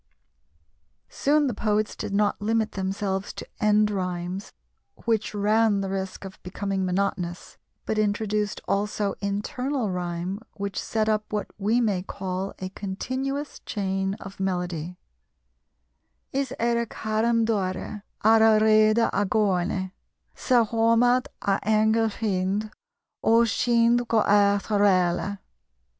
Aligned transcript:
Soon 1.09 1.45
the 1.45 1.53
poets 1.53 1.95
did 1.95 2.11
not 2.11 2.41
limit 2.41 2.71
themselves 2.71 3.31
to 3.33 3.45
end 3.59 3.91
rhymes, 3.91 4.51
which 5.05 5.35
ran 5.35 5.81
the 5.81 5.91
risk 5.91 6.25
of 6.25 6.41
becoming 6.41 6.83
monotonous, 6.83 7.59
but 7.85 7.99
introduced 7.99 8.61
also 8.67 9.13
internal 9.21 9.91
rhyme, 9.91 10.39
which 10.53 10.81
set 10.81 11.07
up 11.07 11.31
what 11.31 11.45
we 11.59 11.79
may 11.79 12.01
call 12.01 12.55
a 12.57 12.69
continuous 12.69 13.59
chain 13.59 14.15
of 14.15 14.39
melody: 14.39 14.97
is 16.31 16.51
aire 16.59 16.87
caraim 16.87 17.45
DOIRE 17.45 18.03
ar 18.23 18.41
a 18.41 18.59
reidhe 18.59 18.97
ar 19.13 19.21
a 19.21 19.25
ghlOINE 19.27 19.91
's 20.35 20.51
ar 20.51 20.65
iomad 20.65 21.27
a 21.43 21.59
aingel 21.63 22.09
fIND 22.11 22.71
ó 23.23 23.41
'n 23.41 23.45
CIND 23.45 24.07
go 24.07 24.23
aoich 24.23 24.71
arOILE. 24.71 25.37